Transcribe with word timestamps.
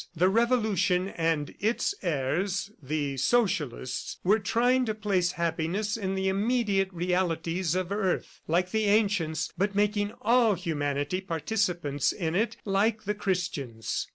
The 0.15 0.29
Revolution 0.29 1.09
and 1.09 1.53
its 1.59 1.93
heirs, 2.01 2.71
the 2.81 3.17
Socialists, 3.17 4.17
were 4.23 4.39
trying 4.39 4.83
to 4.85 4.95
place 4.95 5.33
happiness 5.33 5.95
in 5.95 6.15
the 6.15 6.27
immediate 6.27 6.91
realities 6.91 7.75
of 7.75 7.91
earth, 7.91 8.41
like 8.47 8.71
the 8.71 8.85
ancients, 8.85 9.53
but 9.59 9.75
making 9.75 10.13
all 10.19 10.55
humanity 10.55 11.21
participants 11.21 12.11
in 12.11 12.33
it 12.33 12.57
like 12.65 13.03
the 13.03 13.13
Christians. 13.13 14.07